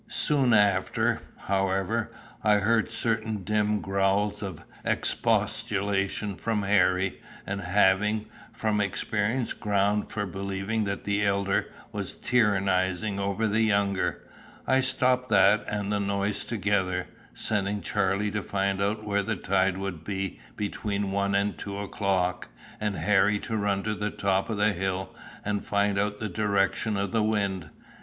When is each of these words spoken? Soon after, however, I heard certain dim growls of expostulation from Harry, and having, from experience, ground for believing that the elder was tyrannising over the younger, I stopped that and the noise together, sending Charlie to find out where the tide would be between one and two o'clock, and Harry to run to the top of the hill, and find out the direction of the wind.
Soon 0.07 0.51
after, 0.51 1.21
however, 1.37 2.11
I 2.43 2.55
heard 2.55 2.89
certain 2.89 3.43
dim 3.43 3.81
growls 3.81 4.41
of 4.41 4.63
expostulation 4.83 6.37
from 6.37 6.63
Harry, 6.63 7.21
and 7.45 7.61
having, 7.61 8.25
from 8.51 8.81
experience, 8.81 9.53
ground 9.53 10.09
for 10.11 10.25
believing 10.25 10.85
that 10.85 11.03
the 11.03 11.23
elder 11.23 11.69
was 11.91 12.13
tyrannising 12.15 13.19
over 13.19 13.45
the 13.45 13.61
younger, 13.61 14.27
I 14.65 14.81
stopped 14.81 15.29
that 15.29 15.63
and 15.67 15.91
the 15.91 15.99
noise 15.99 16.45
together, 16.45 17.05
sending 17.35 17.81
Charlie 17.81 18.31
to 18.31 18.41
find 18.41 18.81
out 18.81 19.03
where 19.03 19.21
the 19.21 19.35
tide 19.35 19.77
would 19.77 20.03
be 20.03 20.39
between 20.57 21.11
one 21.11 21.35
and 21.35 21.55
two 21.59 21.77
o'clock, 21.77 22.49
and 22.79 22.95
Harry 22.95 23.37
to 23.41 23.55
run 23.55 23.83
to 23.83 23.93
the 23.93 24.09
top 24.09 24.49
of 24.49 24.57
the 24.57 24.73
hill, 24.73 25.13
and 25.45 25.63
find 25.63 25.99
out 25.99 26.19
the 26.19 26.27
direction 26.27 26.97
of 26.97 27.11
the 27.11 27.21
wind. 27.21 27.69